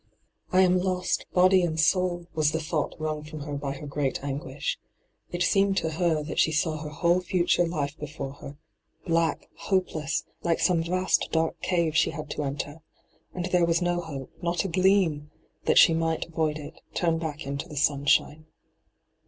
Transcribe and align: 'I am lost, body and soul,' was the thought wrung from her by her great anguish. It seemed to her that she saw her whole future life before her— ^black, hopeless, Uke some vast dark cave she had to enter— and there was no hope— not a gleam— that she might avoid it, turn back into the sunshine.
'I 0.51 0.61
am 0.61 0.79
lost, 0.79 1.27
body 1.31 1.61
and 1.61 1.79
soul,' 1.79 2.25
was 2.33 2.53
the 2.53 2.59
thought 2.59 2.95
wrung 2.97 3.21
from 3.23 3.41
her 3.41 3.53
by 3.55 3.73
her 3.73 3.85
great 3.85 4.23
anguish. 4.23 4.79
It 5.31 5.43
seemed 5.43 5.77
to 5.77 5.91
her 5.91 6.23
that 6.23 6.39
she 6.39 6.51
saw 6.51 6.77
her 6.81 6.89
whole 6.89 7.21
future 7.21 7.67
life 7.67 7.95
before 7.99 8.33
her— 8.41 8.57
^black, 9.07 9.43
hopeless, 9.55 10.23
Uke 10.43 10.57
some 10.59 10.81
vast 10.81 11.29
dark 11.31 11.61
cave 11.61 11.95
she 11.95 12.09
had 12.09 12.31
to 12.31 12.41
enter— 12.43 12.81
and 13.35 13.45
there 13.51 13.63
was 13.67 13.79
no 13.79 14.01
hope— 14.01 14.31
not 14.41 14.65
a 14.65 14.69
gleam— 14.69 15.29
that 15.65 15.77
she 15.77 15.93
might 15.93 16.25
avoid 16.25 16.57
it, 16.57 16.81
turn 16.95 17.19
back 17.19 17.45
into 17.45 17.69
the 17.69 17.77
sunshine. 17.77 18.47